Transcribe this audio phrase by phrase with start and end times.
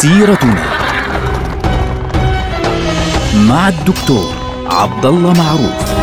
[0.00, 0.64] سيرتنا
[3.48, 4.34] مع الدكتور
[4.66, 6.00] عبد الله معروف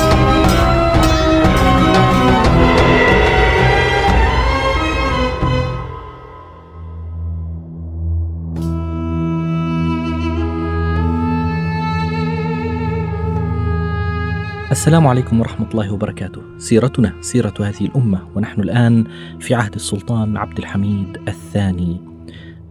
[14.71, 16.41] السلام عليكم ورحمة الله وبركاته.
[16.57, 19.03] سيرتنا سيرة هذه الأمة ونحن الآن
[19.39, 22.16] في عهد السلطان عبد الحميد الثاني.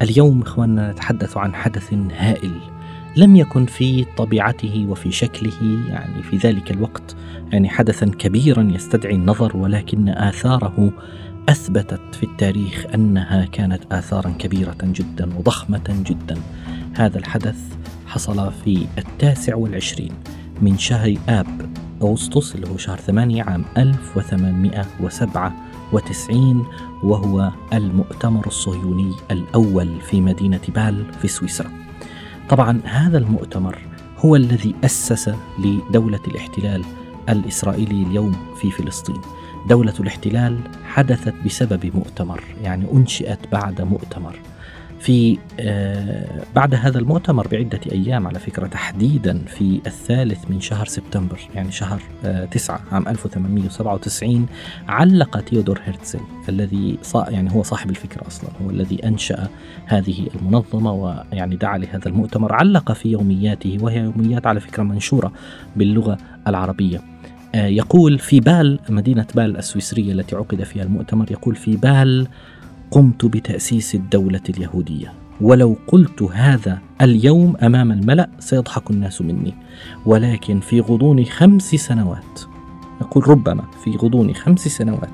[0.03, 2.61] اليوم اخواننا نتحدث عن حدث هائل
[3.17, 5.53] لم يكن في طبيعته وفي شكله
[5.89, 7.17] يعني في ذلك الوقت
[7.53, 10.93] يعني حدثا كبيرا يستدعي النظر ولكن آثاره
[11.49, 16.37] أثبتت في التاريخ أنها كانت آثارا كبيرة جدا وضخمة جدا.
[16.95, 17.59] هذا الحدث
[18.07, 20.13] حصل في التاسع والعشرين
[20.63, 21.71] من شهر آب
[22.03, 23.65] أغسطس اللي هو شهر ثمانية عام
[25.93, 26.67] 1897
[27.03, 31.71] وهو المؤتمر الصهيوني الأول في مدينة بال في سويسرا.
[32.49, 33.79] طبعا هذا المؤتمر
[34.19, 36.85] هو الذي أسس لدولة الاحتلال
[37.29, 39.21] الإسرائيلي اليوم في فلسطين.
[39.69, 44.39] دولة الاحتلال حدثت بسبب مؤتمر يعني أنشئت بعد مؤتمر.
[45.01, 51.41] في آه، بعد هذا المؤتمر بعدة أيام على فكرة تحديدا في الثالث من شهر سبتمبر
[51.55, 54.47] يعني شهر آه، تسعة عام 1897
[54.89, 59.49] علق تيودور هرتزل الذي يعني هو صاحب الفكرة أصلا هو الذي أنشأ
[59.87, 65.33] هذه المنظمة ويعني دعا لهذا المؤتمر علق في يومياته وهي يوميات على فكرة منشورة
[65.77, 67.01] باللغة العربية.
[67.55, 72.29] آه، يقول في بال مدينة بال السويسرية التي عقد فيها المؤتمر يقول في بال
[72.97, 75.13] قمت بتأسيس الدولة اليهودية.
[75.41, 79.55] ولو قلت هذا اليوم أمام الملأ سيضحك الناس مني.
[80.07, 82.41] ولكن في غضون خمس سنوات
[83.01, 85.11] نقول ربما في غضون خمس سنوات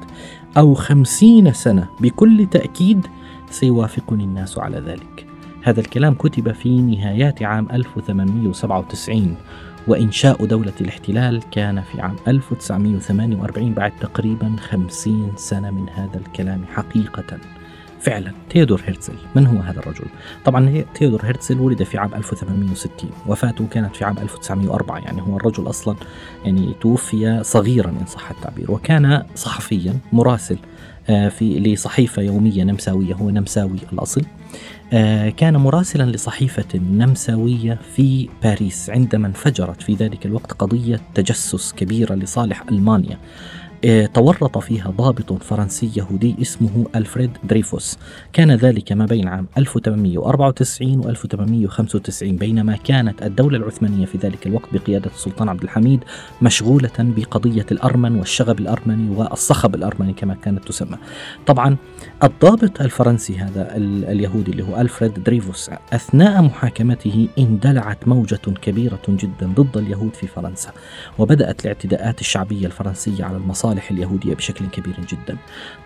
[0.57, 3.07] أو خمسين سنة بكل تأكيد
[3.51, 5.27] سيوافقني الناس على ذلك.
[5.63, 9.37] هذا الكلام كتب في نهايات عام 1897
[9.89, 17.39] وإنشاء دولة الاحتلال كان في عام 1948 بعد تقريبا 50 سنة من هذا الكلام حقيقة.
[18.03, 18.33] فعلا.
[18.51, 20.05] تيودور هرتزل من هو هذا الرجل؟
[20.45, 25.69] طبعا تيودور هرتزل ولد في عام 1860 وفاته كانت في عام 1904 يعني هو الرجل
[25.69, 25.97] أصلا
[26.45, 30.59] يعني توفي صغيرا إن صح التعبير وكان صحفيا مراسل
[31.11, 34.23] آه، في لصحيفة يومية نمساوية هو نمساوي الأصل.
[34.93, 38.91] آه، كان مراسلا لصحيفة نمساوية في باريس.
[38.91, 43.19] عندما انفجرت في ذلك الوقت قضية تجسس كبيرة لصالح ألمانيا.
[44.15, 47.99] تورط فيها ضابط فرنسي يهودي اسمه ألفريد دريفوس.
[48.33, 54.69] كان ذلك ما بين عام 1894 و 1895 بينما كانت الدولة العثمانية في ذلك الوقت
[54.73, 56.05] بقيادة السلطان عبد الحميد
[56.43, 60.97] مشغولة بقضية الأرمن والشغب الأرمني والصخب الأرمني كما كانت تسمى.
[61.47, 61.77] طبعا
[62.25, 69.77] الضابط الفرنسي هذا اليهودي اللي هو ألفريد دريفوس أثناء محاكمته اندلعت موجة كبيرة جدا ضد
[69.77, 70.71] اليهود في فرنسا
[71.19, 75.37] وبدأت الاعتداءات الشعبية الفرنسية على المصالح المصالح اليهودية بشكل كبير جدا.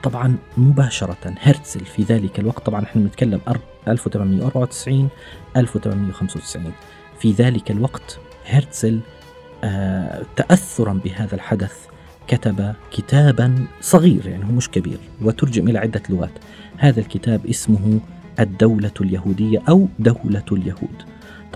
[0.02, 3.40] طبعا مباشرة هرتزل في ذلك الوقت طبعا إحنا بنتكلم
[3.88, 5.08] 1894
[5.56, 6.72] 1895
[7.20, 9.00] في ذلك الوقت هرتزل
[9.64, 11.74] آه تأثرا بهذا الحدث
[12.28, 16.38] كتب كتابا صغير يعني هو مش كبير وترجم إلى عدة لغات.
[16.78, 18.00] هذا الكتاب اسمه
[18.40, 21.02] الدولة اليهودية أو دولة اليهود.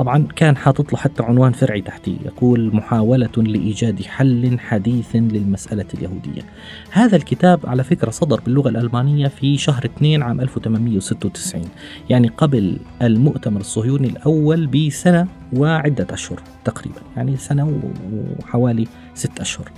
[0.00, 6.42] طبعا كان حاطط له حتى عنوان فرعي تحتيه يقول محاولة لإيجاد حل حديث للمسألة اليهودية.
[6.90, 11.62] هذا الكتاب على فكرة صدر باللغة الألمانية في شهر 2 عام 1896
[12.10, 17.80] يعني قبل المؤتمر الصهيوني الأول بسنة وعدة أشهر تقريبا يعني سنة
[18.38, 19.70] وحوالي ست أشهر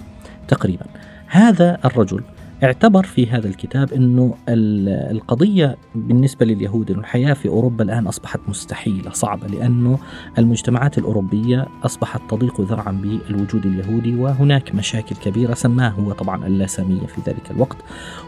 [0.48, 0.86] تقريبا.
[1.26, 2.22] هذا الرجل
[2.64, 9.10] اعتبر في هذا الكتاب إنه القضية بالنسبة لليهود إنه الحياة في أوروبا الآن أصبحت مستحيلة
[9.10, 9.98] صعبة لأنه
[10.38, 17.20] المجتمعات الأوروبية أصبحت تضيق ذرعا بالوجود اليهودي وهناك مشاكل كبيرة سماه هو طبعا اللاسامية في
[17.26, 17.76] ذلك الوقت.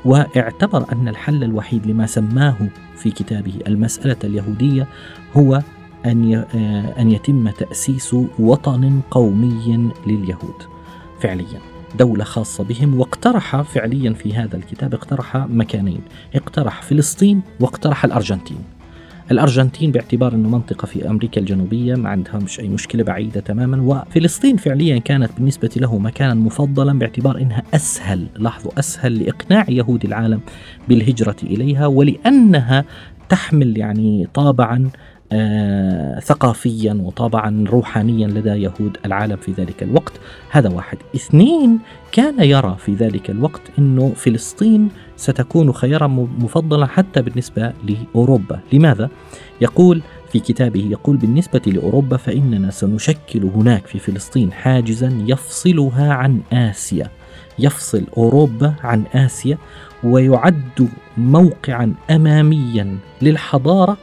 [0.04, 2.56] واعتبر أن الحل الوحيد لما سماه
[2.96, 4.86] في كتابه المسألة اليهودية
[5.36, 5.62] هو
[6.06, 6.34] أن
[6.98, 10.62] أن يتم تأسيس وطن قومي لليهود
[11.20, 11.73] فعليا.
[11.98, 16.00] دولة خاصة بهم واقترح فعليا في هذا الكتاب اقترح مكانين.
[16.34, 18.58] اقترح فلسطين واقترح الأرجنتين.
[19.30, 23.82] الأرجنتين باعتبار أنه منطقة في أمريكا الجنوبية ما عندهمش أي مشكلة بعيدة تماما.
[23.82, 30.40] وفلسطين فعليا كانت بالنسبة له مكانا مفضلا باعتبار أنها أسهل لاحظوا أسهل لإقناع يهود العالم
[30.88, 32.84] بالهجرة إليها ولأنها
[33.28, 34.90] تحمل يعني طابعا
[36.20, 40.12] ثقافيا وطبعا روحانيا لدى يهود العالم في ذلك الوقت.
[40.50, 40.98] هذا واحد.
[41.14, 41.78] اثنين
[42.12, 46.06] كان يرى في ذلك الوقت أنه فلسطين ستكون خيارا
[46.38, 48.60] مفضلة حتى بالنسبة لأوروبا.
[48.72, 49.10] لماذا؟
[49.60, 50.02] يقول
[50.32, 57.08] في كتابه يقول بالنسبة لأوروبا فإننا سنشكل هناك في فلسطين حاجزا يفصلها عن آسيا.
[57.58, 59.58] يفصل أوروبا عن آسيا
[60.04, 63.96] ويعد موقعا أماميا للحضارة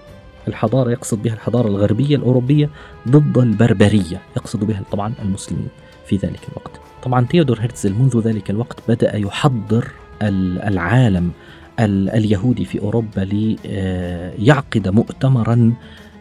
[0.47, 2.69] الحضارة يقصد بها الحضارة الغربية الأوروبية
[3.07, 5.67] ضد البربرية يقصد بها طبعا المسلمين
[6.05, 6.71] في ذلك الوقت.
[7.03, 9.91] طبعا تيودور هرتزل منذ ذلك الوقت بدأ يحضر
[10.21, 11.31] العالم
[11.79, 15.73] اليهودي في أوروبا ليعقد مؤتمرا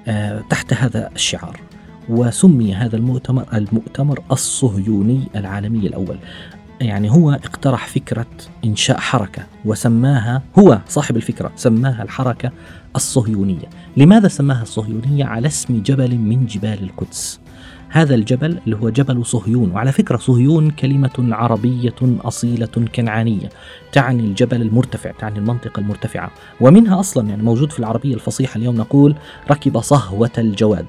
[0.08, 1.60] آه، تحت هذا الشعار.
[2.08, 6.18] وسمي هذا المؤتمر المؤتمر الصهيوني العالمي الأول.
[6.80, 8.26] يعني هو اقترح فكرة
[8.64, 12.52] إنشاء حركة وسماها هو صاحب الفكرة سماها الحركة
[12.96, 13.66] الصهيونية.
[13.96, 17.40] لماذا سماها الصهيونية؟ على اسم جبل من جبال القدس.
[17.88, 23.48] هذا الجبل اللي هو جبل صهيون وعلى فكرة صهيون كلمة عربية أصيلة كنعانية
[23.92, 26.30] تعني الجبل المرتفع تعني المنطقة المرتفعة.
[26.60, 29.14] ومنها أصلا يعني موجود في العربية الفصيحة اليوم نقول
[29.50, 30.86] ركب صهوة الجواد.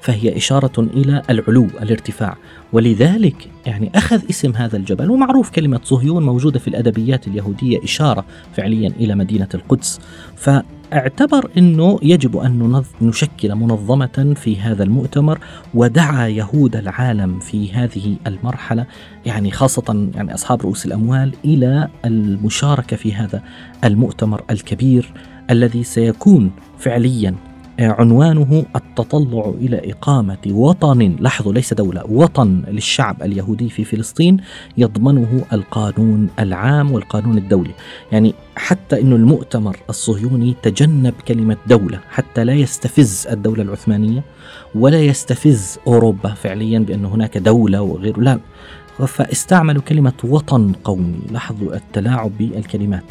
[0.00, 2.36] فهي إشارة إلى العلو الارتفاع.
[2.72, 8.24] ولذلك يعني أخذ اسم هذا الجبل ومعروف كلمة صهيون موجودة في الأدبيات اليهودية إشارة
[8.56, 10.00] فعليا إلى مدينة القدس.
[10.36, 15.38] فاعتبر أنه يجب أن نشكل منظمة في هذا المؤتمر
[15.74, 18.86] ودعا يهود العالم في هذه المرحلة
[19.26, 23.42] يعني خاصة يعني أصحاب رؤوس الأموال إلى المشاركة في هذا
[23.84, 25.12] المؤتمر الكبير
[25.50, 27.34] الذي سيكون فعليا
[27.78, 31.16] عنوانه التطلع إلى إقامة وطن.
[31.20, 34.36] لاحظوا ليس دولة وطن للشعب اليهودي في فلسطين
[34.78, 37.70] يضمنه القانون العام والقانون الدولي.
[38.12, 44.22] يعني حتى إنه المؤتمر الصهيوني تجنب كلمة دولة حتى لا يستفز الدولة العثمانية
[44.74, 48.38] ولا يستفز أوروبا فعليا بأن هناك دولة وغيره لا
[49.06, 51.18] فاستعملوا كلمة وطن قومي.
[51.30, 53.04] لاحظوا التلاعب بالكلمات.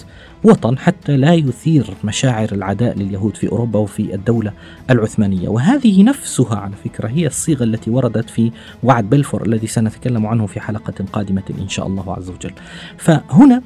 [0.43, 4.53] وطن حتى لا يثير مشاعر العداء لليهود في أوروبا وفي الدولة
[4.89, 8.51] العثمانية، وهذه نفسها على فكرة هي الصيغة التي وردت في
[8.83, 12.53] وعد بلفور الذي سنتكلم عنه في حلقة قادمة إن شاء الله عز وجل.
[12.97, 13.61] فهنا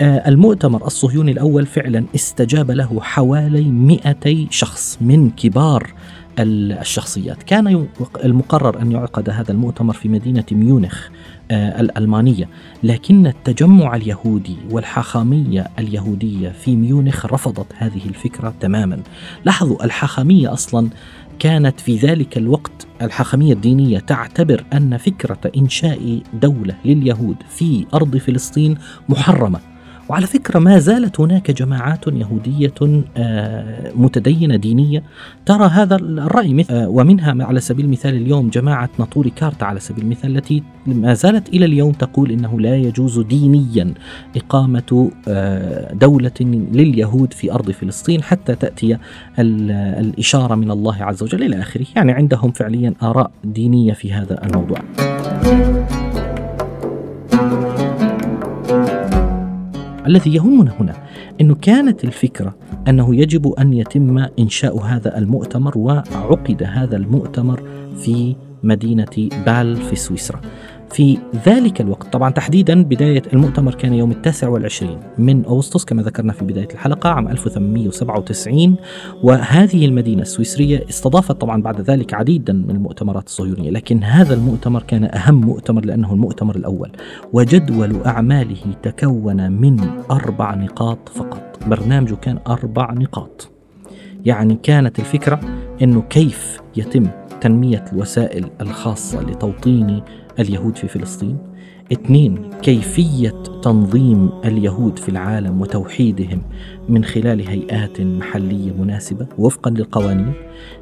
[0.00, 5.92] آه، المؤتمر الصهيوني الأول فعلا استجاب له حوالي 200 شخص من كبار
[6.38, 7.42] الشخصيات.
[7.42, 7.86] كان
[8.24, 11.08] المقرر أن يعقد هذا المؤتمر في مدينة ميونخ
[11.50, 12.48] آه، الألمانية
[12.82, 19.02] لكن التجمع اليهودي والحاخامية اليهودية في ميونخ رفضت هذه الفكرة تماما.
[19.44, 20.88] لاحظوا الحاخامية أصلا
[21.38, 28.78] كانت في ذلك الوقت الحاخامية الدينية تعتبر أن فكرة إنشاء دولة لليهود في أرض فلسطين
[29.08, 29.71] محرمة.
[30.08, 32.74] وعلى فكرة ما زالت هناك جماعات يهودية
[33.16, 35.02] آه، متدينة دينية
[35.46, 40.36] ترى هذا الرأي آه، ومنها على سبيل المثال اليوم جماعة ناطوري كارتا على سبيل المثال
[40.36, 43.94] التي ما زالت إلى اليوم تقول إنه لا يجوز دينيا
[44.36, 48.98] إقامة آه، دولة لليهود في أرض فلسطين حتى تأتي
[49.38, 51.86] الإشارة من الله عز وجل إلى آخره.
[51.96, 54.78] يعني عندهم فعليا آراء دينية في هذا الموضوع.
[60.06, 60.94] الذي يهمنا هنا
[61.40, 62.54] انه كانت الفكرة
[62.88, 67.62] أنه يجب أن يتم إنشاء هذا المؤتمر وعقد هذا المؤتمر
[67.96, 70.40] في مدينة بال في سويسرا.
[70.92, 72.12] في ذلك الوقت.
[72.12, 77.10] طبعا تحديدا بداية المؤتمر كان يوم التاسع والعشرين من أغسطس كما ذكرنا في بداية الحلقة
[77.10, 78.76] عام 1897
[79.22, 85.04] وهذه المدينة السويسرية استضافت طبعا بعد ذلك عديدا من المؤتمرات الصهيونية لكن هذا المؤتمر كان
[85.04, 86.90] أهم مؤتمر لأنه المؤتمر الأول
[87.32, 89.80] وجدول أعماله تكون من
[90.10, 91.58] أربع نقاط فقط.
[91.66, 93.48] برنامجه كان أربع نقاط.
[94.24, 95.40] يعني كانت الفكرة
[95.82, 97.06] أنه كيف يتم
[97.42, 100.02] تنمية الوسائل الخاصة لتوطين
[100.38, 101.38] اليهود في فلسطين.
[101.92, 106.42] اثنين كيفية تنظيم اليهود في العالم وتوحيدهم
[106.88, 110.32] من خلال هيئات محلية مناسبة وفقا للقوانين.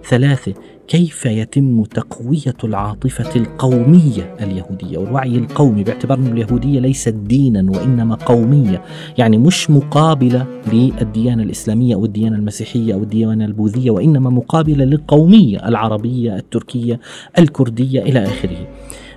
[0.09, 0.55] ثلاثة
[0.91, 8.83] كيف يتم تقوية العاطفة القومية اليهودية؟ والوعي القومي باعتبار أن اليهودية ليست دينا وإنما قومية.
[9.19, 16.37] يعني مش مقابلة للديانة الإسلامية أو الديانة المسيحية أو الديانة البوذية وإنما مقابلة للقومية العربية
[16.37, 17.01] التركية
[17.39, 18.69] الكردية إلى آخره.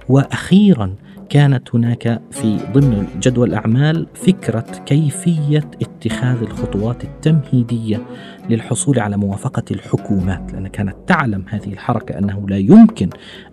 [0.09, 0.95] وأخيرا
[1.29, 8.01] كانت هناك في ضمن جدول الأعمال فكرة كيفية اتخاذ الخطوات التمهيدية
[8.49, 13.09] للحصول على موافقة الحكومات لأن كانت تعلم هذه الحركة أنه لا يمكن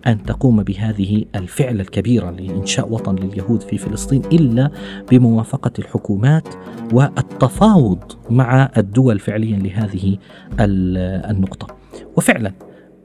[0.07, 4.71] أن تقوم بهذه الفعله الكبيرة لإنشاء وطن لليهود في فلسطين إلا
[5.11, 6.47] بموافقة الحكومات
[6.93, 10.17] والتفاوض مع الدول فعليا لهذه
[10.59, 11.67] النقطة.
[12.17, 12.53] وفعلا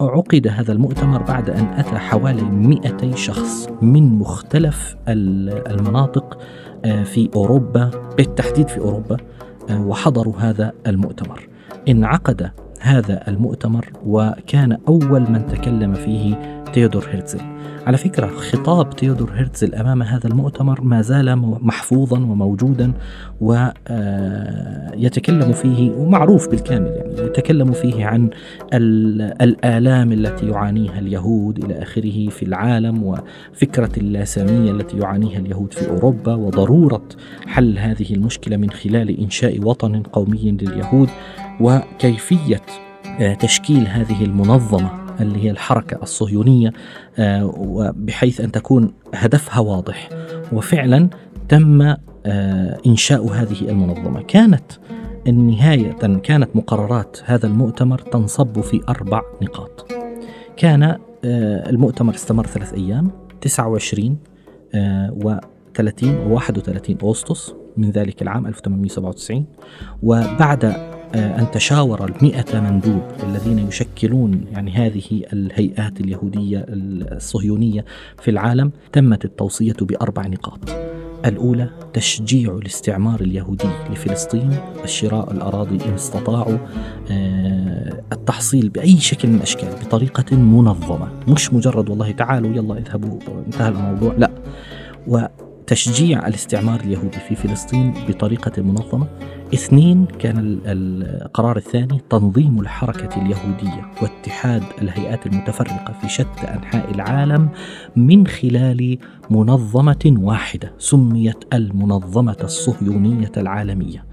[0.00, 6.38] عقد هذا المؤتمر بعد أن أتى حوالي 200 شخص من مختلف المناطق
[6.84, 9.16] آه، في أوروبا بالتحديد في أوروبا
[9.70, 11.48] آه، وحضروا هذا المؤتمر.
[11.88, 12.50] انعقد
[12.80, 17.40] هذا المؤتمر وكان أول من تكلم فيه تيودور هيرتزل.
[17.86, 22.92] على فكرة خطاب تيودور هيرتزل أمام هذا المؤتمر ما زال محفوظا وموجودا
[23.40, 23.72] ويتكلم
[25.52, 28.30] فيه ومعروف بالكامل يعني يتكلم فيه عن
[29.42, 36.34] الآلام التي يعانيها اليهود إلى آخره في العالم وفكرة اللاسامية التي يعانيها اليهود في أوروبا
[36.34, 37.02] وضرورة
[37.46, 41.08] حل هذه المشكلة من خلال إنشاء وطن قومي لليهود.
[41.60, 42.62] وكيفية
[43.40, 46.72] تشكيل هذه المنظمة اللي هي الحركة الصهيونية
[47.18, 50.08] آه، وبحيث أن تكون هدفها واضح.
[50.52, 51.08] وفعلا
[51.48, 51.82] تم
[52.26, 54.22] آه، إنشاء هذه المنظمة.
[54.22, 54.72] كانت
[55.26, 59.92] النهاية كانت مقررات هذا المؤتمر تنصب في أربع نقاط.
[60.56, 60.98] كان آه،
[61.70, 63.10] المؤتمر استمر ثلاث أيام
[63.40, 64.18] 29
[65.10, 65.34] و
[65.74, 69.46] 30 و 31 أغسطس من ذلك العام 1897
[70.02, 77.84] وبعد آه، أن تشاور المئة مندوب الذين يشكلون يعني هذه الهيئات اليهودية الصهيونية
[78.22, 80.60] في العالم تمت التوصية بأربع نقاط.
[81.26, 84.50] الأولى تشجيع الاستعمار اليهودي لفلسطين.
[84.84, 86.58] الشراء الأراضي إن استطاعوا.
[87.10, 93.68] آه، التحصيل بأي شكل من الأشكال بطريقة منظمة مش مجرد والله تعالوا يلا اذهبوا انتهى
[93.68, 94.14] الموضوع.
[94.18, 94.30] لا.
[95.66, 99.06] وتشجيع الاستعمار اليهودي في فلسطين بطريقة منظمة.
[99.54, 107.48] اثنين كان القرار الثاني تنظيم الحركة اليهودية واتحاد الهيئات المتفرقة في شتى أنحاء العالم
[107.96, 108.98] من خلال
[109.30, 114.04] منظمة واحدة سميت المنظمة الصهيونية العالمية.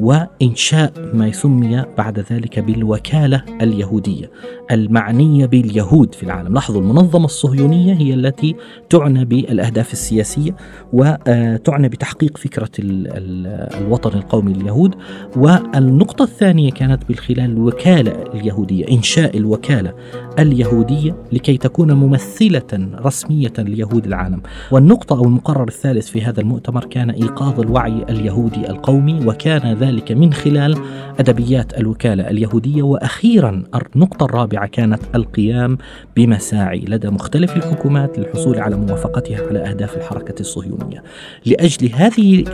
[0.00, 4.30] وإنشاء ما سمي بعد ذلك بالوكالة اليهودية
[4.70, 6.54] المعنية باليهود في العالم.
[6.54, 8.56] لاحظوا المنظمة الصهيونية هي التي
[8.90, 10.56] تعنى بالأهداف السياسية
[10.92, 14.94] وتعنى بتحقيق فكرة الوطن القومي لليهود.
[15.36, 19.94] والنقطة الثانية كانت من خلال الوكالة اليهودية إنشاء الوكالة
[20.38, 24.42] اليهودية لكي تكون ممثلة رسمية ليهود العالم.
[24.70, 30.32] والنقطة أو المقرر الثالث في هذا المؤتمر كان إيقاظ الوعي اليهودي القومي وكان ذلك من
[30.32, 30.78] خلال
[31.18, 35.78] أدبيات الوكالة اليهودية وأخيرا النقطة الرابعة كانت القيام
[36.16, 41.02] بمساعي لدى مختلف الحكومات للحصول على موافقتها على أهداف الحركة الصهيونية.
[41.46, 42.44] لأجل هذه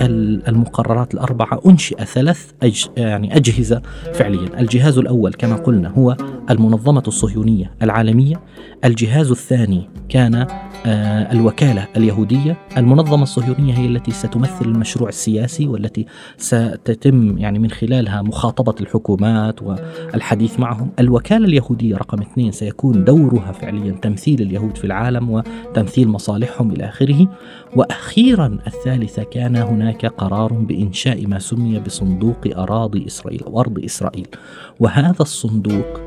[0.48, 3.82] المقررات الأربعة أنشئ ثلاث أج يعني أجهزة
[4.14, 4.60] فعليا.
[4.60, 6.16] الجهاز الأول كما قلنا هو
[6.50, 8.40] المنظمة الصهيونية العالمية.
[8.84, 10.46] الجهاز الثاني كان
[10.86, 18.74] الوكالة اليهودية المنظمة الصهيونية هي التي ستمثل المشروع السياسي والتي ستتم يعني من خلالها مخاطبة
[18.80, 20.90] الحكومات والحديث معهم.
[20.98, 27.26] الوكالة اليهودية رقم اثنين سيكون دورها فعليا تمثيل اليهود في العالم وتمثيل مصالحهم إلى آخره.
[27.76, 34.26] وأخيرا الثالثة كان هناك قرار بإنشاء ما سمي بصندوق أراضي إسرائيل أو أرض إسرائيل.
[34.80, 36.00] وهذا الصندوق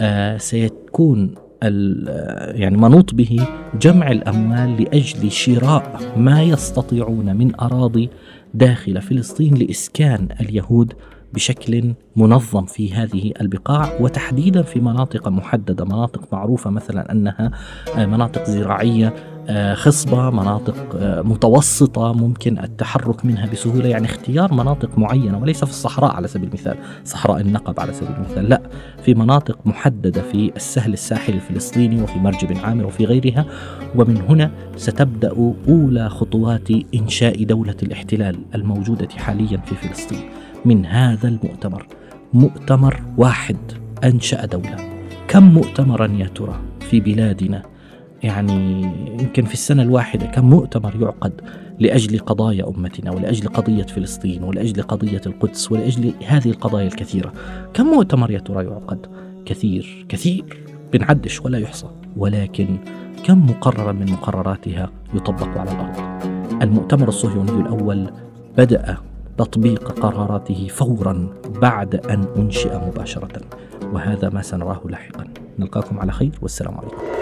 [0.00, 3.46] آه سيكون يعني منوط به
[3.80, 8.10] جمع الأموال لأجل شراء ما يستطيعون من أراضي
[8.54, 10.92] داخل فلسطين لإسكان اليهود
[11.34, 17.50] بشكل منظم في هذه البقاع وتحديدا في مناطق محددة، مناطق معروفة مثلا أنها
[17.96, 19.14] مناطق زراعية
[19.74, 26.16] خصبة مناطق آه، متوسطة ممكن التحرك منها بسهولة يعني اختيار مناطق معينة وليس في الصحراء
[26.16, 28.62] على سبيل المثال صحراء النقب على سبيل المثال لا
[29.04, 33.44] في مناطق محددة في السهل الساحلي الفلسطيني وفي مرجب عامر وفي غيرها
[33.96, 35.32] ومن هنا ستبدأ
[35.68, 40.20] أولى خطوات إنشاء دولة الاحتلال الموجودة حاليا في فلسطين.
[40.64, 41.86] من هذا المؤتمر
[42.32, 43.56] مؤتمر واحد
[44.04, 44.76] أنشأ دولة.
[45.28, 47.71] كم مؤتمرا يا ترى في بلادنا؟
[48.22, 48.82] يعني
[49.20, 51.32] يمكن في السنة الواحدة كم مؤتمر يعقد
[51.78, 57.32] لأجل قضايا أمتنا ولأجل قضية فلسطين ولأجل قضية القدس ولأجل هذه القضايا الكثيرة.
[57.74, 59.06] كم مؤتمر يا ترى يعقد؟
[59.46, 60.44] كثير كثير
[60.92, 61.86] بنعدش ولا يحصى.
[62.16, 62.78] ولكن
[63.24, 66.22] كم مقررا من مقرراتها يطبق على الأرض؟
[66.62, 68.10] المؤتمر الصهيوني الأول
[68.58, 68.96] بدأ
[69.38, 71.28] تطبيق قراراته فورا
[71.60, 73.40] بعد أن أنشئ مباشرة.
[73.92, 75.24] وهذا ما سنراه لاحقا.
[75.58, 77.21] نلقاكم على خير والسلام عليكم.